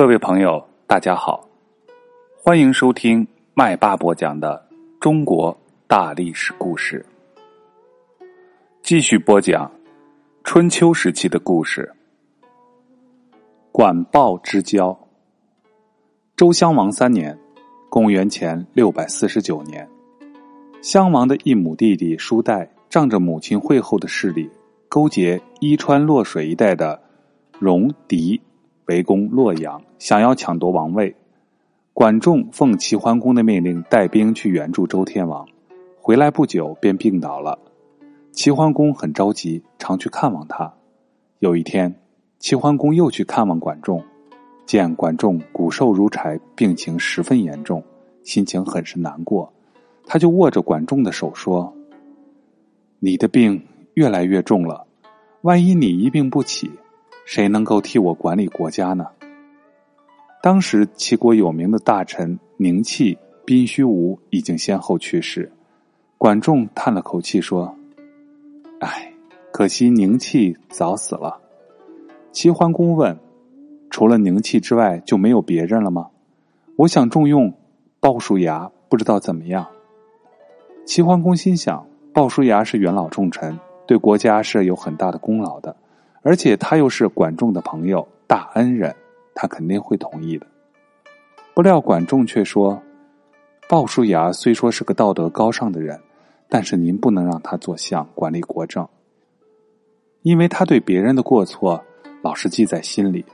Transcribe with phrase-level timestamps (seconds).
[0.00, 1.46] 各位朋友，大家好，
[2.42, 4.66] 欢迎收听麦巴播讲的
[4.98, 5.54] 中国
[5.86, 7.04] 大历史故事。
[8.80, 9.70] 继续播讲
[10.42, 11.94] 春秋时期的故事。
[13.70, 14.98] 管鲍之交。
[16.34, 17.38] 周襄王三年，
[17.90, 19.86] 公元前六百四十九年，
[20.80, 24.48] 襄王的一母弟弟叔代仗着母亲惠后的势力，
[24.88, 26.98] 勾结伊川洛水一带的
[27.58, 28.40] 戎狄。
[28.90, 31.14] 围攻洛阳，想要抢夺王位。
[31.94, 35.46] 管仲奉齐桓公的命令，带兵去援助周天王。
[36.00, 37.56] 回来不久，便病倒了。
[38.32, 40.74] 齐桓公很着急，常去看望他。
[41.38, 41.94] 有一天，
[42.40, 44.02] 齐桓公又去看望管仲，
[44.66, 47.84] 见管仲骨瘦如柴，病情十分严重，
[48.24, 49.52] 心情很是难过。
[50.04, 51.72] 他就握着管仲的手说
[52.98, 53.62] ：“你的病
[53.94, 54.84] 越来越重了，
[55.42, 56.68] 万一你一病不起。”
[57.30, 59.06] 谁能够替我管理国家呢？
[60.42, 65.52] 当时齐国有名的大臣宁戚、宾虚无已经先后去世。
[66.18, 67.72] 管仲叹了口气说
[68.82, 69.12] ：“唉，
[69.52, 71.40] 可惜宁戚早死了。”
[72.32, 73.16] 齐桓公问
[73.90, 76.08] ：“除了宁戚之外，就没有别人了吗？”
[76.74, 77.54] 我想重用
[78.00, 79.68] 鲍叔牙，不知道怎么样。
[80.84, 85.76] 齐桓公心想：鲍叔牙是元老重臣，对国家是有很大的功劳的。
[86.22, 88.94] 而且他又是管仲的朋友、大恩人，
[89.34, 90.46] 他肯定会同意的。
[91.54, 92.80] 不料管仲却说
[93.68, 95.98] ：“鲍叔牙虽说是个道德高尚的人，
[96.48, 98.86] 但是您不能让他做相管理国政，
[100.22, 101.82] 因为他对别人的过错
[102.22, 103.24] 老是记在心里。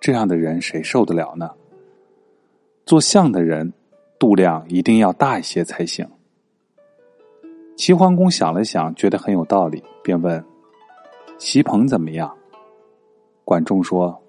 [0.00, 1.50] 这样的人谁受得了呢？
[2.86, 3.72] 做相的人
[4.18, 6.08] 度量一定要大一些才行。”
[7.76, 10.44] 齐桓公想了想，觉得很有道理，便问。
[11.40, 12.30] 席鹏怎么样？
[13.46, 14.22] 管仲说：“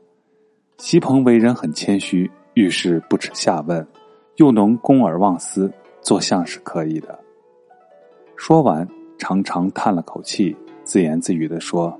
[0.80, 3.86] 席鹏为人很谦虚，遇事不耻下问，
[4.38, 5.70] 又能公而忘私，
[6.02, 7.20] 做相是可以的。”
[8.38, 8.88] 说完，
[9.18, 12.00] 长长叹了口气，自言自语的说：“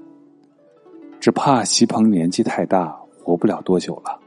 [1.20, 4.18] 只怕席鹏年纪太大，活不了多久了。”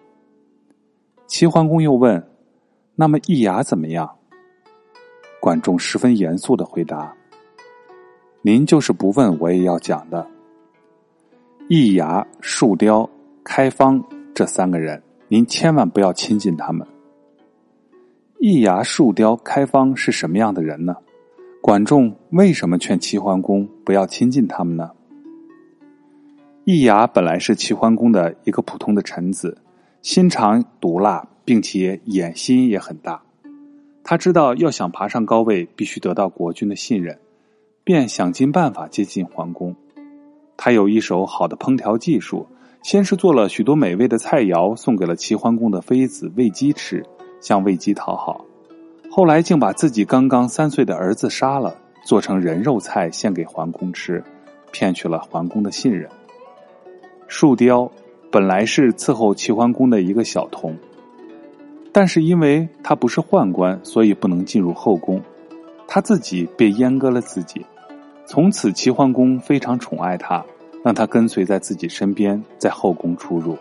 [1.26, 2.22] 齐桓公又问
[2.94, 4.18] ：“那么易牙怎么样？”
[5.40, 7.16] 管仲十分严肃的回答
[8.44, 10.28] ：“您就是不问，我也要讲的。”
[11.66, 13.08] 易牙、树雕、
[13.42, 14.04] 开方
[14.34, 16.86] 这三个人，您千万不要亲近他们。
[18.38, 20.94] 易牙、树雕、开方是什么样的人呢？
[21.62, 24.90] 管仲为什么劝齐桓公不要亲近他们呢？
[26.64, 29.56] 易牙本来是齐桓公的一个普通的臣子，
[30.02, 33.22] 心肠毒辣，并且野心也很大。
[34.02, 37.18] 他知道要想爬上高位，必须得到国君的信任，
[37.84, 39.74] 便想尽办法接近桓公。
[40.56, 42.46] 他有一手好的烹调技术，
[42.82, 47.04] 先是做了许多美味的菜肴，送给了齐桓公的妃子魏姬吃，
[47.40, 48.44] 向魏姬讨好。
[49.10, 54.22] 后来竟把自己刚刚三岁的儿子杀了，做成人肉菜献给桓公吃，
[54.72, 56.08] 骗取了桓公的信任。
[57.26, 57.90] 树雕
[58.30, 60.76] 本来是伺候齐桓公的一个小童，
[61.92, 65.22] 但是因为他不是宦官，所以不能进入后宫，
[65.86, 67.64] 他自己被阉割了自己。
[68.26, 70.44] 从此，齐桓公非常宠爱他，
[70.82, 73.56] 让他跟随在自己身边，在后宫出入。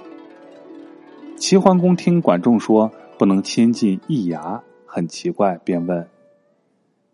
[1.38, 6.08] 齐桓公听管仲说不能亲近易牙，很奇怪，便问：“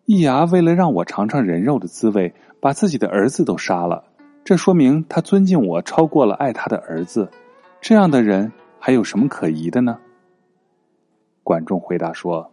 [0.05, 4.03] 易牙为了让我尝尝人肉的滋味，把自己的儿子都杀了，
[4.43, 7.29] 这说明他尊敬我超过了爱他的儿子。
[7.81, 9.97] 这样的人还有什么可疑的呢？”
[11.43, 12.51] 管仲回答说：“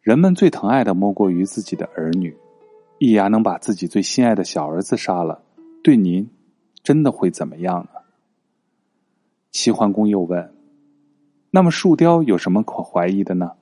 [0.00, 2.36] 人们最疼爱的莫过于自己的儿女。”
[2.98, 5.42] 易牙能把自己最心爱的小儿子杀了，
[5.82, 6.30] 对您
[6.82, 8.00] 真的会怎么样呢？
[9.52, 10.54] 齐桓公又问
[11.50, 13.52] ：“那么树雕有什么可怀疑的呢？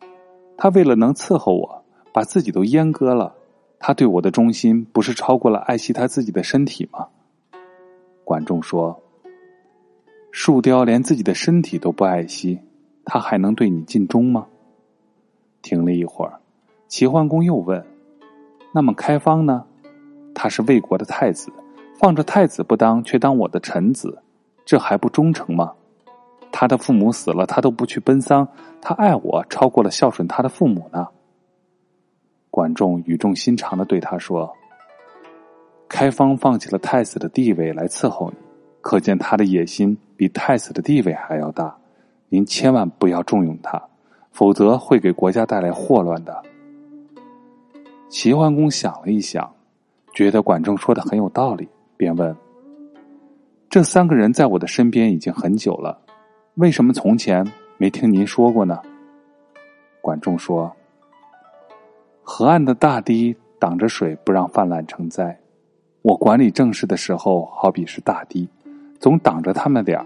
[0.57, 3.35] 他为了能伺候我，把自己都阉割了，
[3.81, 7.09] 他对我的忠心不是超过了爱惜他自己的身体吗？”
[8.23, 9.03] 管仲说
[10.31, 12.61] ：“树雕连自己的身体都不爱惜，
[13.05, 14.47] 他还能对你尽忠吗？”
[15.61, 16.41] 停了一会儿，
[16.87, 17.85] 齐桓公又问。
[18.75, 19.65] 那么开方呢？
[20.35, 21.49] 他是魏国的太子，
[21.97, 24.21] 放着太子不当，却当我的臣子，
[24.65, 25.73] 这还不忠诚吗？
[26.51, 28.49] 他的父母死了，他都不去奔丧，
[28.81, 31.07] 他爱我超过了孝顺他的父母呢。
[32.51, 34.53] 管仲语重心长的对他说
[35.89, 38.37] ：“开方放弃了太子的地位来伺候你，
[38.81, 41.77] 可见他的野心比太子的地位还要大。
[42.29, 43.81] 您千万不要重用他，
[44.33, 46.43] 否则会给国家带来祸乱的。”
[48.15, 49.53] 齐桓公想了一想，
[50.15, 52.35] 觉得管仲说的很有道理，便问
[53.69, 55.99] ：“这三个人在我的身边已经很久了，
[56.55, 57.45] 为什么从前
[57.77, 58.81] 没听您说过呢？”
[60.01, 60.73] 管仲说
[62.23, 65.37] ：“河岸的大堤挡着水，不让泛滥成灾。
[66.03, 68.49] 我管理政事的时候，好比是大堤，
[69.01, 70.01] 总挡着他们点，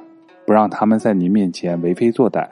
[0.47, 2.49] 不让他们在您面前为非作歹。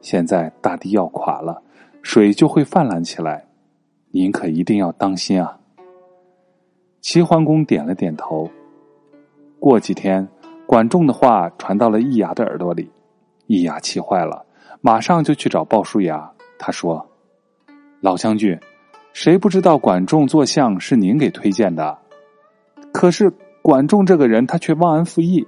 [0.00, 1.62] 现在大堤要垮了，
[2.02, 3.46] 水就会泛滥起来，
[4.16, 5.58] 您可一定要当心啊！”
[7.04, 8.50] 齐桓公点了点头。
[9.60, 10.26] 过几天，
[10.64, 12.90] 管仲的话传到了易牙的耳朵里，
[13.46, 14.46] 易牙气坏了，
[14.80, 16.32] 马上就去找鲍叔牙。
[16.58, 17.06] 他说
[18.00, 18.58] ：“老将军，
[19.12, 21.98] 谁不知道管仲做相是您给推荐的？
[22.94, 23.30] 可是
[23.60, 25.46] 管仲这个人，他却忘恩负义。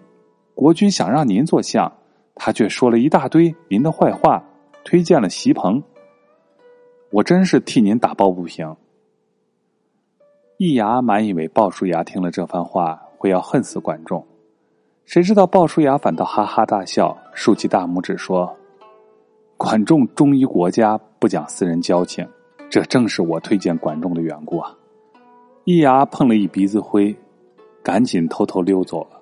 [0.54, 1.90] 国君想让您做相，
[2.34, 4.44] 他却说了一大堆您的坏话，
[4.84, 5.82] 推荐了席鹏。
[7.10, 8.76] 我真是替您打抱不平。”
[10.58, 14.26] 易牙满以为鲍叔牙听了这番话会要恨死管仲，
[15.04, 18.54] 谁知道鲍叔牙反倒哈哈大笑，竖起大拇指说。
[19.56, 22.28] 管仲忠于国家，不讲私人交情，
[22.68, 24.76] 这正是我推荐管仲的缘故啊！
[25.64, 27.16] 易牙碰了一鼻子灰，
[27.82, 29.20] 赶紧偷偷溜走了。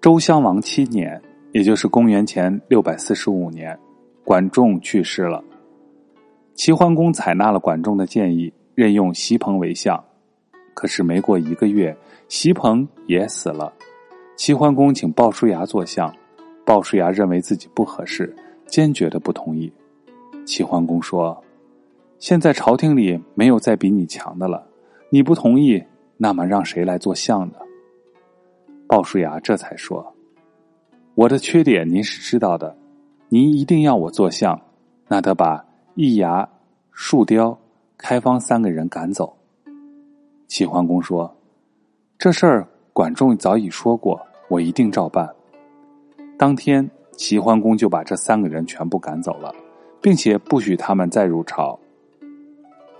[0.00, 1.20] 周襄王七年，
[1.52, 3.78] 也就是公元前六百四十五年，
[4.24, 5.42] 管仲去世了。
[6.56, 10.02] 齐桓公采纳了管仲的建议，任用席鹏为相。
[10.74, 11.94] 可是没过一个月，
[12.28, 13.72] 席鹏也死了。
[14.36, 16.12] 齐桓公请鲍叔牙做相，
[16.64, 18.34] 鲍叔牙认为自己不合适。
[18.66, 19.72] 坚决的不同意。
[20.44, 21.40] 齐桓公说
[22.18, 24.66] ：“现在朝廷里没有再比你强的了，
[25.08, 25.84] 你不同意，
[26.16, 27.54] 那么让谁来做相呢？”
[28.88, 30.14] 鲍叔牙这才说
[31.14, 32.76] ：“我的缺点您是知道的，
[33.28, 34.60] 您一定要我做相，
[35.06, 35.64] 那得把
[35.96, 36.48] 易牙、
[36.92, 37.58] 树雕、
[37.98, 39.36] 开方三个人赶走。”
[40.46, 41.36] 齐桓公说
[42.16, 45.28] ：“这事儿管仲早已说过，我一定照办。”
[46.38, 46.88] 当天。
[47.18, 49.50] 齐桓公就把这三个人全部赶走了，
[50.02, 51.78] 并且不许他们再入朝。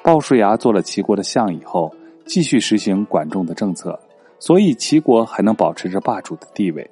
[0.03, 1.95] 鲍叔牙做了齐国的相以后，
[2.25, 4.01] 继续实行管仲的政策，
[4.39, 6.91] 所以齐国还能保持着霸主的地位。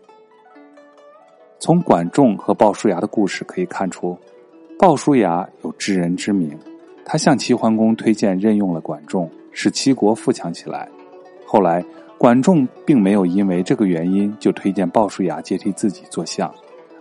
[1.58, 4.14] 从管仲和鲍叔牙的故事可以看出，
[4.78, 6.58] 鲍叔牙有知人之明，
[7.04, 10.88] 他向齐桓公推荐任用了管仲，使齐国富强起来。
[11.46, 11.84] 后来，
[12.18, 16.52] 管仲并没有因为这个原因就推荐鲍叔牙接替自己做相。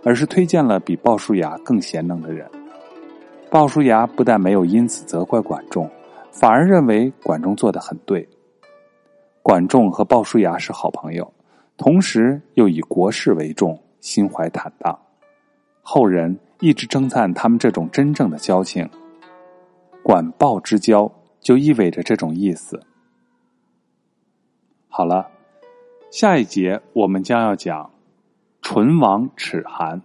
[0.06, 2.46] 而是推荐了比鲍叔牙更贤能的人。
[3.50, 5.90] 鲍叔牙不但没有因此责怪管仲，
[6.30, 8.28] 反而认为管仲做的很对。
[9.40, 11.32] 管仲和鲍叔牙是好朋友，
[11.78, 14.94] 同时又以国事为重，心怀坦荡。
[15.84, 18.90] 后人一直称赞他们这种真正的交情。
[20.02, 22.82] 管鲍之交就意味着这种意思。
[24.88, 25.28] 好了，
[26.10, 27.90] 下一节我们将要讲。
[28.60, 30.00] 唇亡齿寒。